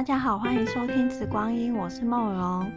[0.00, 2.72] 大家好，欢迎收听《紫光音》，我是梦荣。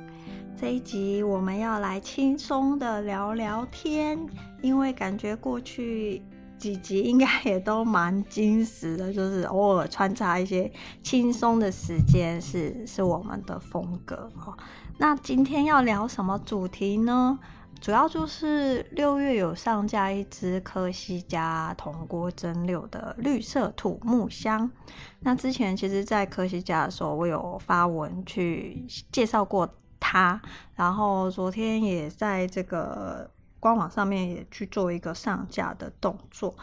[0.60, 4.20] 这一集我们要来轻松的聊聊天，
[4.62, 6.22] 因为感觉过去
[6.58, 10.70] 几集应该也都蛮精实的，就是偶尔穿插一些
[11.02, 14.58] 轻松的时间，是是我们的风格哦。
[14.98, 17.40] 那今天要聊什么主题呢？
[17.84, 24.72] 主要就是六月有上架一支科西嘉铜锅蒸馏的绿色土木香。
[25.20, 30.42] 那之前其实，在科西嘉的时候，我有发文去介绍过它，
[30.76, 36.56] 然后昨天也在这个官网上面也去做一个上架的动作。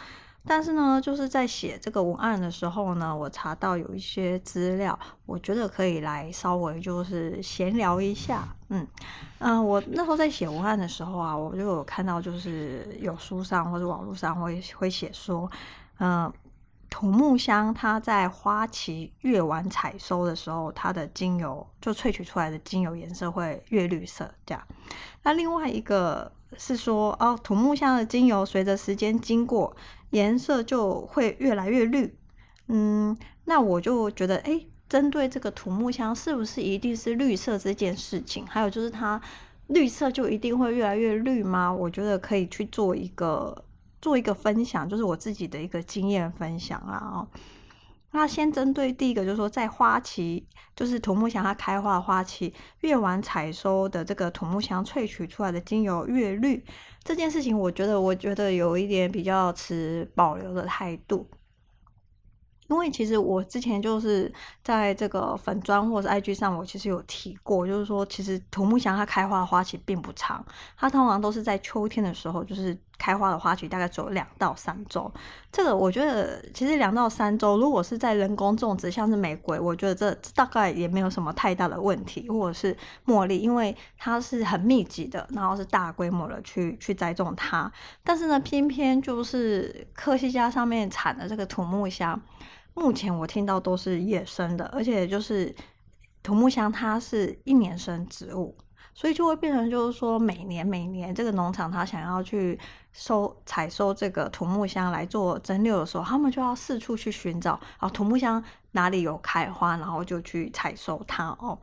[0.46, 8.48] 但是呢，就是在写这个文案的时候呢，我查到有一些资料，我觉得可以来稍微就是闲聊一下。
[8.68, 8.86] 嗯
[9.38, 15.50] 嗯、呃，我那时候在写文案的时候啊，我就有看到就是有书上或者网络上会会写说，
[15.98, 16.32] 嗯、
[16.88, 24.32] 土木香它在花期越晚采收的时候，它的精油就萃取出来的精油颜色会越绿色。
[24.46, 24.66] 这样，
[25.22, 29.76] 那另外一个是说哦，土木香的精油随着时间经过。
[30.10, 32.12] 颜色就会越来越绿，
[32.66, 38.44] 嗯，那我就觉得，哎，针对这个土木香，是不是一定是绿色这件事情？
[38.44, 39.20] 还有就是它
[39.68, 41.72] 绿色就一定会越来越绿吗？
[41.72, 43.64] 我觉得可以去做一个
[44.02, 47.24] 做一个分享，就是我自己的一个经验分享啦。
[48.12, 50.44] 那先针对第一个，就是说在花期，
[50.74, 56.64] 就是土木香它开花的花期，越晚采收的这个土木香萃取出来的精油越绿，
[57.04, 61.28] 这件事情，我觉得，我觉得有一点比较持保留的态度。
[62.70, 64.32] 因为其实我之前就是
[64.62, 70.44] 在这个粉砖或者 IG 上，我其实有提过，就是说其实土木香它开花的花期并不长，
[70.76, 75.12] 它通常都是在秋天的时候，就是开花的花期大概只有两到三周。
[75.50, 87.70] 这个我觉得其实两到三周，如果是在人工种植，像是玫瑰，我觉得这大概也没有什么太大的问题，或者是茉莉，因为它是很密集的，然后是大规模的去去栽种它。
[88.04, 92.20] 但是呢，偏偏就是科西嘉上面产的这个土木香。
[92.74, 95.54] 目前我听到都是野生的，而且就是
[96.22, 98.56] 土木香，它是一年生植物，
[98.94, 102.58] 所以就会变成就是说，每年每年这个农场它想要去
[102.92, 108.42] 收采收这个土木香来做蒸馏的时候，他们就要四处去寻找啊土木香
[108.72, 111.58] 哪里有开花，然后就去采收它哦。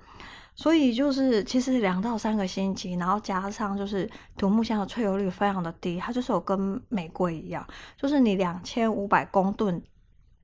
[0.55, 9.81] 所以就是其实两到三个星期，然后加上就是土木香的萃油率非常的低，它就是有跟玫瑰一样，就是你两千五百公吨。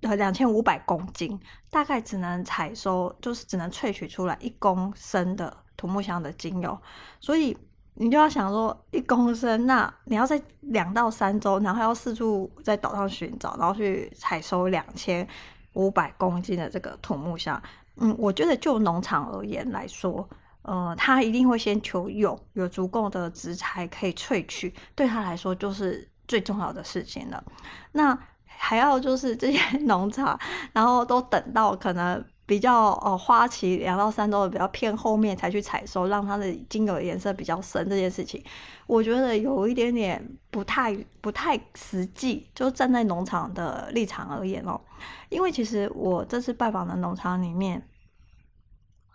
[0.03, 6.77] 呃，两千五百公斤，大概只能采收，就是只能萃取出来一公升的土木香的精油，
[7.19, 7.57] 所以
[7.95, 15.27] 你就要想说，一公升，那你要在两到三周，然后要四处在岛上寻找，然后去采收两千
[15.73, 17.61] 五百公斤的这个土木香，
[17.97, 20.27] 嗯，我觉得就农场而言来说，
[20.63, 27.43] 呃，他一定会先求有有足够的植材可以萃取，对他来说就是最重要的事情了。
[27.91, 28.17] 那
[28.65, 30.39] 还要就是这些 农场，
[30.71, 37.87] 然后都等到可能比较呃花期两到三周的比较偏后面才去采收，让它的精油颜色比较深。
[37.89, 38.41] 这件事情，
[38.87, 42.49] 我觉得有一点点不太不太实际。
[42.55, 44.79] 就站在农场的立场而言哦，
[45.27, 47.85] 因为其实我这次拜访的农场里面，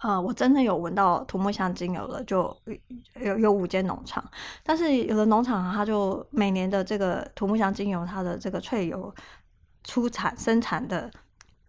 [0.03, 2.55] 呃，我真的有闻到土木香精油了，就
[3.21, 4.23] 有有五间农场，
[4.63, 9.15] 但是有的农场它就每年的这个土木香精油，它的这个萃油。
[9.89, 11.11] 出产生产的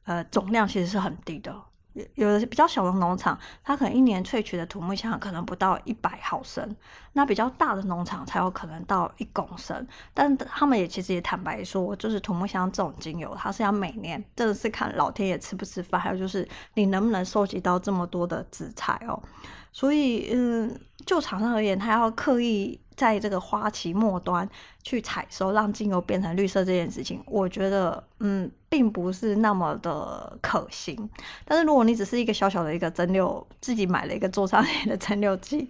[0.03, 1.56] 呃总量其实是很低的，
[1.94, 6.75] 有有的比较小的农场，它可能一年萃取的土木香可能不到一百毫升，
[7.13, 9.88] 那比较大的农场才有可能到一公升。
[10.13, 19.24] 但他们也其实也坦白说，就是土木香这种精油，它是要每年真的是看老天爷吃不吃饭，还有就是你能不能收集到这么多的植材哦。
[19.72, 22.80] 所以嗯，就厂商而言，他要刻意。
[23.00, 24.50] 在这个花期末端
[24.84, 31.09] 去采收，让精油变成绿色这件事情，我觉得嗯，并不是那么的可行。
[31.46, 35.66] 但是如果你只是一个小小的一个蒸馏，自己买了一个做上型的蒸馏器，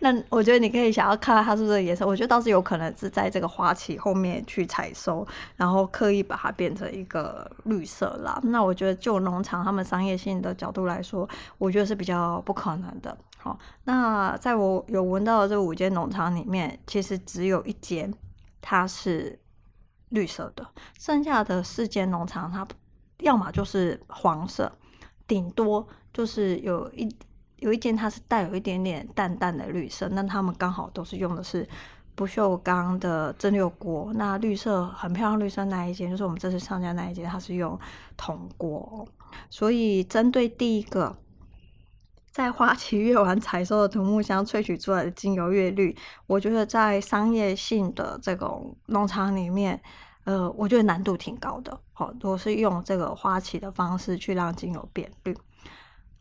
[0.00, 5.26] 那我觉得你可以想要看看它是不是颜色，我觉得倒是有可能是在这个花期后面去采收，
[5.56, 8.38] 然后刻意把它变成一个绿色啦。
[8.42, 11.26] 那我觉得就农场他们商业性的角度来说，
[11.56, 13.16] 我觉得是比较不可能的。
[13.44, 18.10] 好，那在我有闻到的这五间农场里面，其实只有一间
[18.62, 19.38] 它是
[20.08, 20.66] 绿色的，
[20.98, 22.66] 剩下的四间农场它
[23.18, 24.72] 要么就是黄色，
[25.26, 27.14] 顶多就是有一
[27.56, 31.68] 有一间它是带有一点点淡淡的绿色，那他们刚好都是用的是
[32.14, 37.78] 不锈钢的蒸馏锅，那绿色很漂亮绿色那一间就是我们这次上架那一间，它是用
[38.16, 39.06] 铜锅，
[39.50, 41.14] 所以针对第一个。
[42.34, 45.96] 在花期越晚采收的土木香萃取出来的精油越绿，
[46.26, 49.80] 我觉得在商业性的这种农场里面，
[50.24, 51.78] 呃，我觉得难度挺高的。
[51.92, 55.36] 好，都是用这个花期的方式去让精油变绿。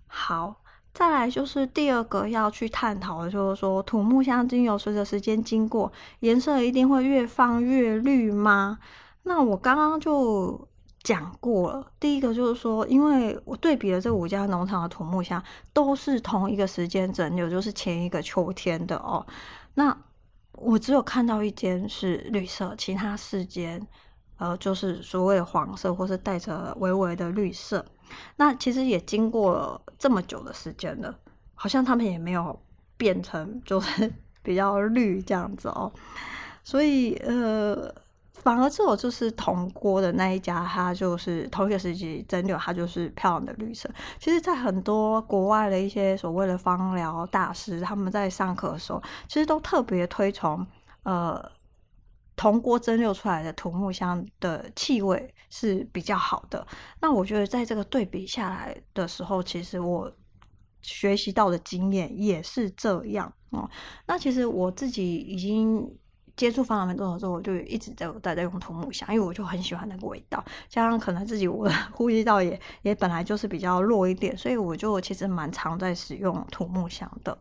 [0.06, 0.62] 好，
[0.94, 8.78] 再来就是第二个要去探讨的，就是说土木香精油随着时间经过，颜色一定会越放越绿吗？
[9.24, 10.68] 那我刚刚就。
[11.04, 19.28] 讲过了，第一个就是说，因为我对比了这五家农场的土木香，都是同一个时间整理，就是前一个秋天的哦。
[19.74, 19.98] 那
[20.54, 23.86] 我只有看到一间是绿色，其他四间
[24.38, 27.86] 呃就是所谓的黄色，或是带着微微的绿色。
[28.38, 31.14] 那其实也经过了这么久的时间了，
[31.54, 32.58] 好像他们也没有
[32.96, 34.10] 变成就是
[34.42, 35.92] 比较绿这样子哦。
[36.64, 37.94] 所以呃。
[38.44, 43.90] 反而这种就是同锅的那一家，它就是同一个时期蒸馏，它就是漂亮的绿色。
[44.20, 50.68] 其实，在很多国外的一些所谓的芳疗大师，他们在上课的时候，其实都特别推崇
[51.04, 51.42] 呃
[52.36, 56.68] 同锅蒸馏出来的土木香的气味是比较好的。
[57.00, 60.12] 那我觉得在这个对比下来的时候，其实我
[60.82, 63.70] 学习到的经验也是这样哦。
[64.06, 65.98] 那其实我自己已经。
[66.36, 70.44] 接触芳疗多了之后，我就一直在在在用土木香，因为我就很喜欢那个味道。
[70.68, 77.38] 加上可能自己我 呼吸道也也本来就是比较弱一点，所以我就其实蛮常在使用土木香的。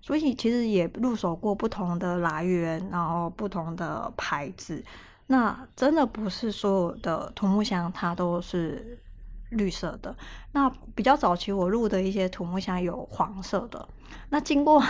[0.00, 4.84] 所以其实也入手过不同的来源，然后不同的牌子。
[5.26, 9.02] 那真的不是所有的土木香它都是
[9.50, 10.16] 绿色的。
[10.52, 13.88] 那比较早期我入的一些土木香有黄色的。
[14.30, 14.80] 那经过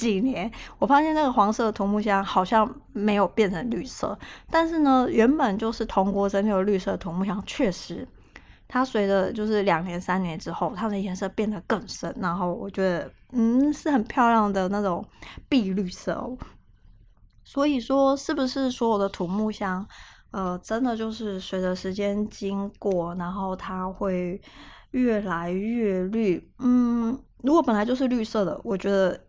[0.00, 4.18] 几年，我发现那个黄色的土木香好像没有变成绿色，
[4.50, 8.08] 但是呢，原本就是同国蒸馏绿色的土木香，确实
[8.66, 15.04] 它随着就是两年三年之后，它的颜色变得更深，然后我觉得嗯是很漂亮的那种
[15.50, 16.38] 碧绿色哦。
[17.44, 19.86] 所以说，是不是所有的土木香，
[20.30, 24.40] 呃，真的就是随着时间经过，然后它会
[24.92, 26.50] 越来越绿？
[26.58, 29.20] 嗯，如果本来就是绿色的，我觉得。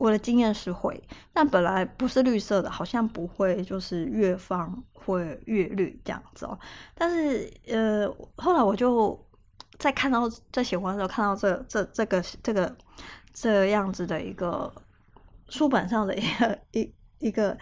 [0.00, 0.98] 我的经验是会，
[1.30, 6.58] 但本来不是绿色的，好像不会，就是越放会越绿这样子哦。
[6.94, 9.22] 但是呃，后来我就
[9.78, 12.74] 在看到在写完的时候看到这这这个这个
[13.34, 14.72] 这样子的一个
[15.50, 17.54] 书本上的一个一一个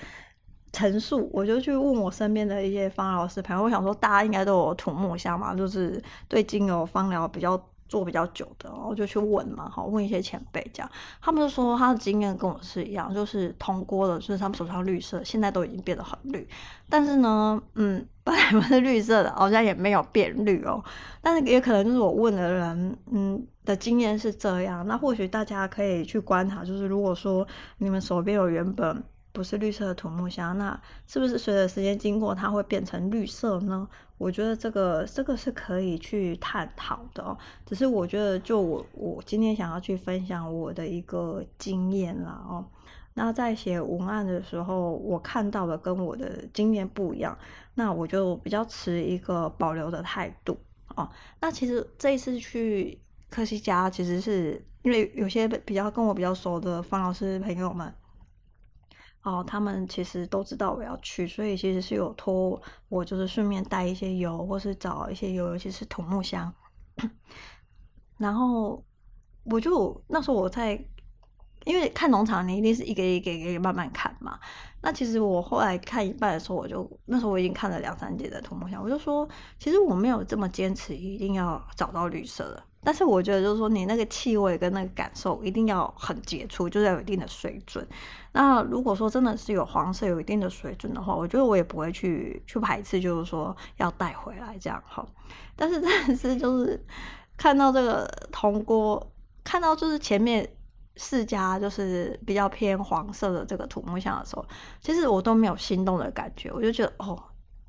[0.73, 7.61] 陈述，我就去问我身边的一些芳疗师朋友，我想说大家应该都有土木香嘛，就是对精油芳疗比较。
[7.89, 10.91] 做比较久的，然后就去问嘛，好，问一些前辈这样，
[11.21, 16.47] 他们就说他的经验跟我是一样，就是通过了，就是他们手上绿色，现在都已经变得很绿，
[16.89, 20.85] 但是呢，嗯，本来不是绿色的，好像也没有变绿哦，
[21.23, 27.47] 但是也可能就是我问的人，嗯，的经验是这样，那或许大家可以去观察，就是如果说
[27.79, 29.03] 你们手边有原本。
[29.39, 33.89] 不是绿色的土木香，那是不是随着时间经过，它会变成绿色呢？
[34.17, 37.39] 我觉得这个这个是可以去探讨的哦。
[37.65, 42.67] 只是我觉得，就我我今天想要去分享我的一个经验啦哦。
[43.15, 47.39] 那在写文案的时候，我看到的跟我的经验不一样，
[47.75, 50.59] 那我就比较持一个保留的态度
[50.97, 51.09] 哦。
[51.41, 57.95] 那其实这一次去科西嘉，其实是因为有些比较跟我比较熟的方老师朋友们。
[59.23, 66.53] 哦，他们其实都知道我要去，所以其实是有托我，就是顺便带一些油，或是找一些油，尤其是土木香。
[68.17, 68.83] 然后
[69.45, 70.83] 我就那时候我在，
[71.65, 74.39] 因为看农场，你一定是一个一个一个慢慢看嘛。
[74.81, 82.65] 那其实我后来看一半的时候，我就那时候我已经看了两三节的土木香，我就说，其实我没有这么坚持一定要找到绿色的。
[82.85, 87.87] 但是我觉得，就是说，你那个气味跟那个感受一定要很杰出，就是要有一定的水准。
[88.33, 95.05] 那如果说真的是有黄色有一定的水准的话，我觉得我也不会去去排斥，就是说要带回来这样哈。
[95.57, 96.83] 但是但是就是
[97.37, 99.11] 看到这个铜锅，
[99.43, 100.49] 看到就是前面
[100.97, 104.47] 四家就是比较偏黄色的这个土木香的时候，
[104.81, 107.23] 其实我都没有心动的感觉，我就觉得哦。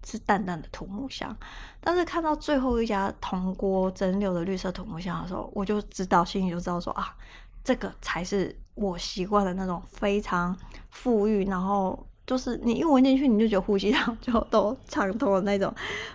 [0.05, 1.35] 是淡淡的土木香，
[1.81, 7.15] 但是看到最后一家铜锅蒸馏的绿色土木香的时候，我就知道，心里就知道说啊，
[7.63, 10.57] 这个才是我习惯的那种非常
[10.91, 15.71] 馥郁，然后就是你一闻进去，你就觉得呼吸道 就都畅通的那种。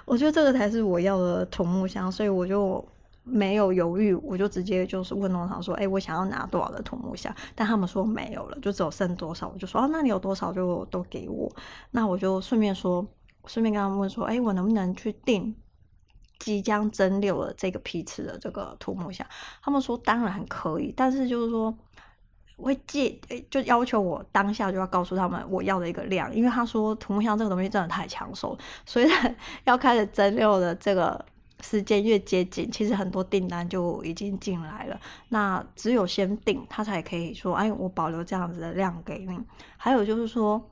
[0.07, 2.85] 我觉得这个才是我要的土木香，所以我就
[3.23, 7.33] 没有犹豫，我就直接就是问农场说，哎、我想要拿多少的土木香？
[7.55, 11.53] 但他们说没有了，就只有剩多少，我就说啊，那你有多少就都给我。
[11.91, 13.07] 那我就顺便说。
[13.46, 15.54] 顺便跟他们问说：“哎，我能不能去订
[16.38, 19.26] 即将蒸馏的这个批次的这个土木箱？
[19.62, 21.76] 他们说当然可以，但是就是说
[22.56, 23.20] 会借
[23.50, 29.08] 就要求我当下就要告诉他们我要的一个量，因为他说土木箱这个东西真的太抢手，所以
[29.64, 31.24] 要开始蒸馏的这个。
[31.60, 35.00] 时间越接近，其实很多订单就已经进来了。
[35.30, 39.38] 那只有先订，他才可以说：“哎，我保留这样子的量给你。”
[39.78, 40.70] 还有就是说，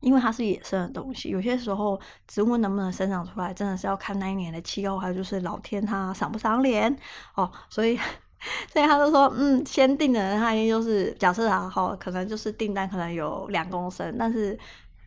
[0.00, 6.94] 因为它是野生的东西，有些时候植物能不能生长出来，真的是要看那一年的气候，还有就是老天他赏不赏脸
[7.34, 7.50] 哦。
[7.68, 7.96] 所以，
[8.72, 14.58] 所以他就说：“嗯，先定的人，他一就是假设啊，好，可能就是订单可能有两公升，但是。”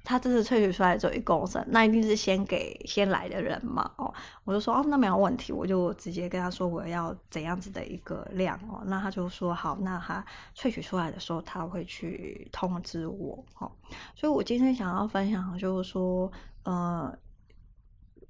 [0.03, 3.89] 他这次萃取出来只有一公升，那一定是先给先来的人嘛？
[3.97, 10.25] 哦，我就说哦，那没有问题，我就直接跟他说我要怎样子的一个量哦，那他就说好，那他
[10.57, 13.71] 萃取出来的时候他会去通知我哦。
[14.13, 16.29] 所以我今天想要分享就是说，
[16.63, 17.17] 呃，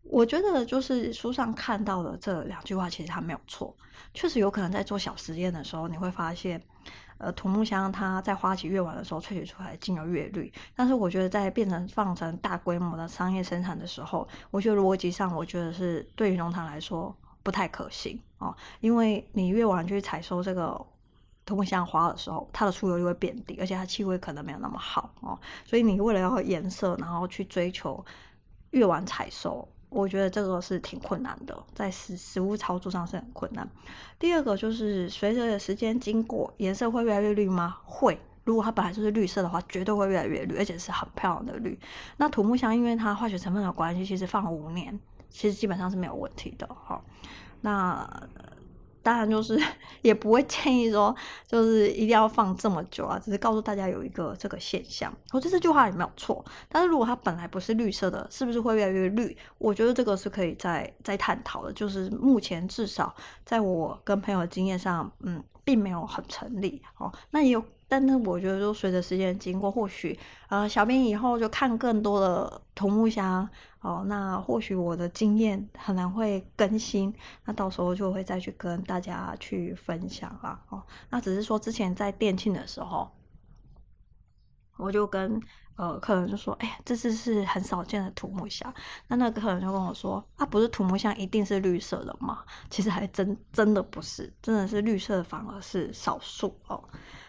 [0.03, 3.75] 我觉得就是书上看到的这两句话其实他没有错，
[4.13, 6.61] 确实有可能在做小实验的时候你会发现。
[7.23, 20.85] 呃，土木香它在花期越晚的时候萃取出来的精油越绿，但是我觉得在变成放成大规模的商业生产的时候，我觉得逻辑上我觉得是对于农场来说不太可行哦，因为你越晚去采收这个
[21.45, 28.03] 土木香花的时候，它的出油率会变低，而且它气味可能没有那么好哦，所以你为了要颜色，然后去追求
[28.71, 29.67] 越晚采收。
[29.93, 33.69] 我觉得这个是挺困难的，在实实物操作上是很困难。
[34.17, 37.77] 第二个就是随着时间经过，颜色会越来越绿吗？
[37.85, 38.19] 会。
[38.43, 41.79] 如果它本来就是绿色的话，绝对会越来越绿，而且是很漂亮的绿。
[42.17, 47.01] 那土木香因为它化学成分的关系，其实放五年，其实基本上是没有问题的哈。
[47.61, 48.27] 那。
[49.03, 49.61] 当然，就是
[50.01, 53.19] 也不会建议说，就是一定要放这么久啊。
[53.19, 56.43] 只是告诉大家有一个这个现象，我觉得这句话也没有错。
[56.69, 59.37] 但是如果它本来不是绿色的，是不是会越来越绿？
[59.57, 61.73] 我觉得这个是可以再再探讨的。
[61.73, 63.13] 就是目前至少
[63.45, 67.11] 在我跟朋友的经验上，嗯，并没有很成立哦。
[67.29, 67.63] 那也有。
[67.93, 70.17] 但是我觉得，就随着时间经过，或许
[70.49, 73.47] 呃，小编以后就看更多的土木香
[73.81, 77.13] 哦，那或许我的经验可能会更新，
[77.45, 80.81] 那到时候就会再去跟大家去分享啦哦。
[81.11, 83.11] 那只是说之前在店庆的时候，
[84.77, 85.39] 我就跟
[85.75, 88.73] 呃客人就说，哎，这次是很少见的土木香。
[89.07, 92.43] 那那个客人就跟我说，啊，不是土木香一定是绿色的吗？
[92.71, 96.83] 其实还真真的不是，真的是绿色的反而是少数哦。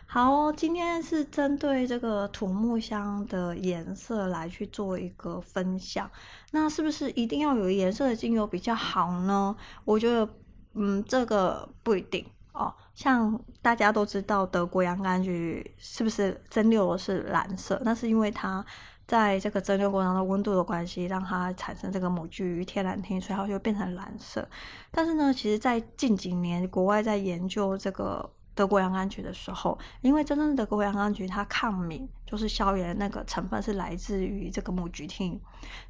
[0.06, 6.08] 好，今天是针对这个土木香的颜色来去做一个分享。
[6.52, 9.56] 那是不是一定要有颜色的精油比较好呢？
[9.84, 10.28] 我觉得，
[10.75, 12.73] 嗯，这个不一定哦。
[12.94, 17.80] 像大家都知道，德国洋甘菊是不是蒸馏的是蓝色？
[17.84, 18.64] 那是因为它
[19.08, 24.49] 在这个蒸馏过程中的温度的关系，让它产生这个母聚天然烃，所以它就变成蓝色。
[24.92, 28.30] 但是呢，其实，在近几年，国外在研究这个。
[28.54, 35.38] 德国洋甘菊的时候，因为真正的德国洋甘菊它抗敏，就是消炎那个成分是来自于这个母菊烃，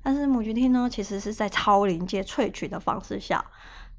[0.03, 3.45] 但是母菊烃呢，其实是在超临界萃取的方式下，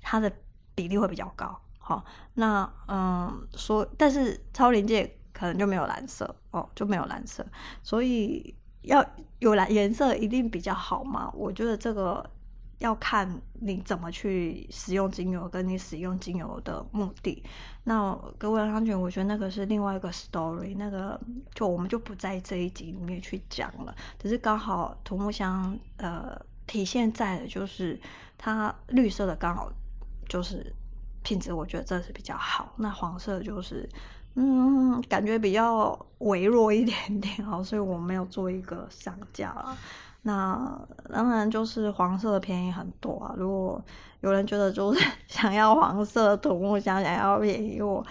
[0.01, 0.31] 它的
[0.74, 1.60] 比例会比较高。
[1.77, 2.03] 好，
[2.34, 7.45] 那嗯，说但是超临界可能就没有蓝色哦，就没有蓝色，
[7.84, 9.05] 所以要
[9.39, 11.31] 有蓝颜色一定比较好嘛？
[11.36, 12.29] 我觉得这个。
[12.79, 17.41] 要看你怎么去使用精油，跟你使用精油的目的。
[17.84, 21.20] 那德国洋甘菊，我觉得那个是另外一个 story，那个
[21.53, 23.96] 就我们就不在这一集里面去讲了。
[24.20, 28.00] 只是刚好土木香呃体现在的就是
[28.38, 29.72] 它绿色的刚好
[30.27, 30.74] 就是
[31.24, 32.74] 品质，我觉得这是比较好。
[32.77, 33.89] 那黄色就是
[34.36, 39.77] 嗯感觉比较微弱一点点哦，所以我没有做一个上架了。
[40.22, 43.36] 那当然就是黄色的便宜很多啊！
[43.38, 43.80] 如果
[44.22, 48.04] 有人觉得就是 想要黄色土木香，想要便宜我，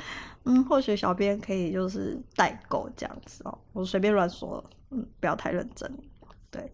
[0.45, 3.59] 嗯，或许小编可以就是代购这样子哦。
[3.73, 5.90] 我随便乱说，嗯，不要太认真，
[6.52, 6.73] 对，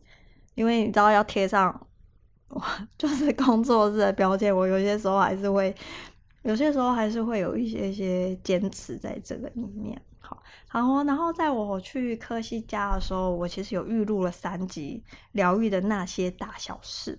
[0.55, 1.87] 因为你知道要贴上，
[2.51, 2.63] 我
[2.99, 5.75] 就是工作日的标签，我有些时候还是会，
[6.43, 10.01] 有些时候还是会有一些些坚持在这个里面。
[10.19, 17.19] 好，然后然后在我去科西家的时候，我其实有预录了三集疗愈的那些大小事。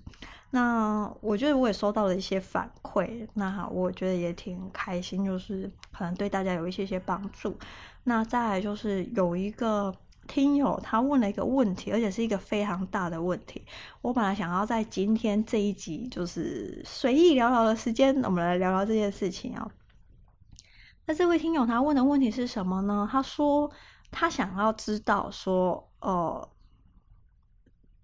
[0.53, 7.57] 那我觉得我也收到了一些反馈，那我觉得也挺开心，就是可能对大家有一些些帮助。
[8.03, 9.93] 那再来就是有一个
[10.31, 13.65] 听友他问了一个问题，而且是一个非常大的问题。
[14.01, 19.69] 我本来想要在今天这一集就是随意聊聊的时间，我们来聊聊这件事情啊。
[21.05, 23.09] 那这位听友他问的问题是什么呢？
[23.11, 23.69] 他说
[24.09, 26.47] 他想要知道说，呃，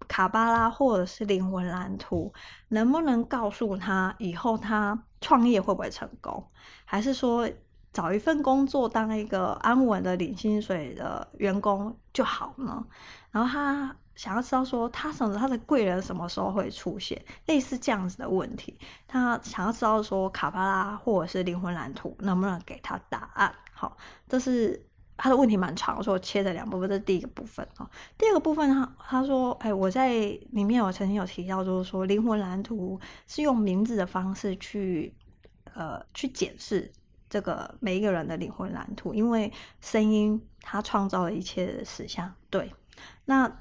[0.06, 2.34] 卡巴拉或者是灵魂蓝图
[2.68, 6.46] 能不能告诉他以后他创业会不会成功，
[6.84, 7.48] 还是说
[7.92, 12.86] 找一份工作当一个安稳的领薪水的员工就好呢？
[13.30, 23.54] 然后他想要知道说他什么他的贵人什么时候会出现，类似这样子的问题，他想要知道说卡巴拉或者是灵魂蓝图能不能给他答案？
[23.72, 23.96] 好，
[24.28, 24.84] 这是。
[25.20, 27.90] 他的问题蛮长，所以我切了两部分，这是第一个部分哦。
[28.16, 30.10] 第二个部分，他他说，哎，我在
[30.52, 35.12] 里面我曾经有提到，就是说灵魂蓝图是用名字的方式去
[35.74, 36.92] 呃去检视
[37.28, 42.34] 这个每一个人的灵魂蓝图，因为声音它创造了一切的实相。
[42.50, 42.72] 对，
[43.24, 43.60] 那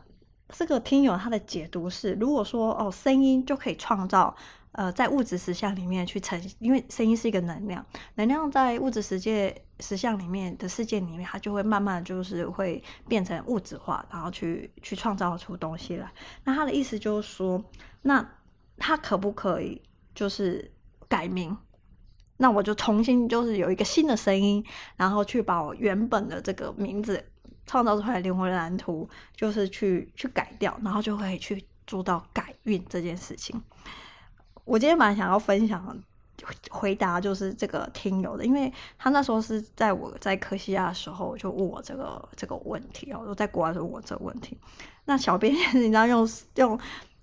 [0.50, 4.36] 这个听友他的解读是，如果说哦，声音就可以创造。
[4.74, 7.83] 呃，在物质实相里面去呈，因为声音是一个能量，
[8.13, 16.12] 能量在物质世界实相里面的世界里面，它就会慢慢就是会变成物质化，然后去去创造出东西来。
[16.43, 17.63] 那他的意思就是说，
[18.03, 18.29] 那
[18.77, 19.81] 他可不可以
[20.13, 20.71] 就是
[21.07, 21.57] 改名？
[22.38, 24.63] 那我就重新就是有一个新的声音，
[24.96, 27.24] 然后去把我原本的这个名字
[27.65, 33.62] 创造出来灵魂蓝图，就是去去改掉，然后就可以去做到改运这件事情。
[34.63, 35.98] 我今天蛮想要分享
[36.70, 44.58] 回答，就是这个听友的，因为他那时候是在我在科西亚的时候就问我这个这个问题哦，我在国外问我这个问题。
[45.06, 46.79] 那小编 你知道用用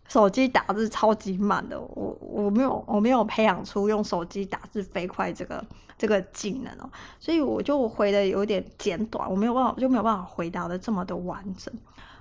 [0.09, 5.65] 手机打字超级慢的，我我没有我没有培养出用手机打字飞快这个
[5.97, 11.73] 这个技能哦，所以我就回的有点简短，我没有办法就没有办法回答的这么的完整。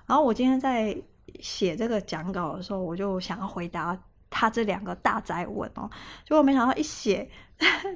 [0.06, 0.96] 然后我今天在
[1.40, 3.98] 写这个讲稿的时候，我就想要回答。
[4.36, 5.88] 他这两个大哉问哦，
[6.28, 7.30] 结果没想到一写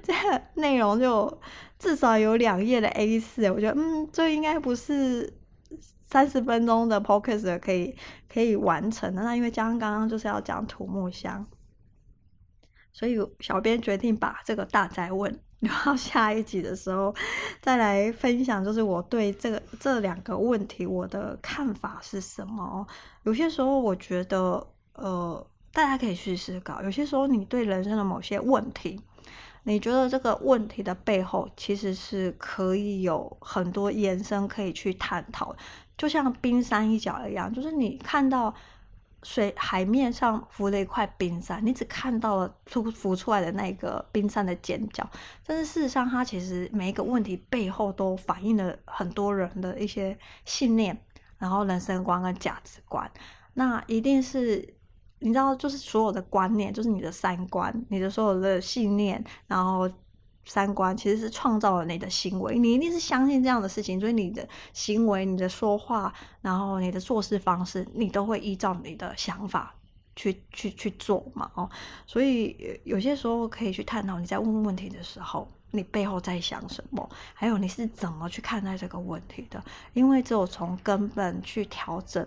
[0.03, 1.39] 这个内容就
[1.79, 5.33] 至少有两页的 A4，我觉得嗯，这应该不是
[6.07, 7.95] 三十分钟的 p o c a s t 可以
[8.27, 9.21] 可以完成的。
[9.21, 11.45] 那因为刚刚就是要讲土木箱，
[12.91, 17.13] 所以小编决定把这个大哉问留到 下一集的时候
[17.61, 22.87] 再来分享，就是我对这个这两个问题我的看法是什么。
[23.23, 25.47] 有些时候我觉得呃。
[25.73, 28.99] 大家可以去思考，有些时候你对人生的某些问题，
[29.61, 35.55] 你觉得这个问题的背后其实是可以有很多延伸可以去探讨，
[35.97, 38.53] 就像冰山一角一样，就是你看到
[39.23, 45.09] 水海面上浮了一块冰山，你只看到了出浮出来的那个冰山的尖角，
[45.45, 51.01] 但是事实上它其实每一个问题背后都反映了很多人的一些信念，
[51.37, 53.11] 然后人生观跟价值观，
[53.53, 54.75] 那一定是。
[55.19, 59.89] 你知道，就是所有的观念，就是你的三观，你的所有的信念，然后
[60.47, 62.57] 三观其实是创造了你的行为。
[62.57, 69.75] 你一定是相信这样的事情，所以你的行为、你的说话，然后你的做事方式，你都会依照你的想法
[70.15, 71.51] 去去去做嘛。
[71.53, 71.69] 哦，
[72.05, 79.63] 所以有些时候可以去探讨，你在问问题的时候，你背后在想什么，还有你是怎么去看待这个问题的。
[79.93, 82.25] 因为只有从根本去调整。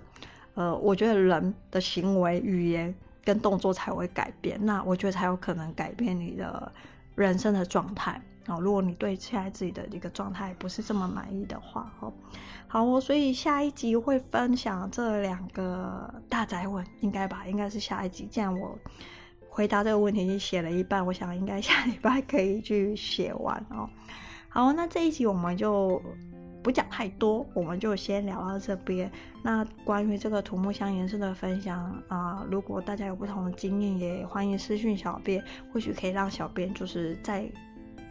[0.55, 2.93] 呃，我觉得人的行为、语言
[3.25, 6.71] 跟动作才会改变，那我觉得才有可能改变你的
[7.21, 8.21] 人生的状态。
[8.47, 12.13] 哦，如果你对现在自己的一个状态不是这么满意的话，哦，
[12.67, 17.47] 好，所以下一集会分享这两个大宅问，应该吧？
[17.47, 18.27] 应该是下一集。
[18.27, 18.77] 既然我
[19.49, 23.89] 回答这个问题已经写了一半，我想应该下礼拜可以去写完哦。
[24.49, 26.03] 好，那这一集我们就。
[26.63, 29.11] 不讲太多，我们就先聊到这边。
[29.43, 35.43] 那关于这个土木香颜色的分享啊、如果大家有不同的经验，也欢迎私讯小编，
[35.73, 37.51] 或许可以让小编就是再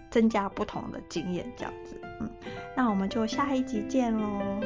[0.10, 1.96] 增加不同的经验这样子。
[2.20, 2.30] 嗯，
[2.76, 4.60] 那我们就下一集见喽。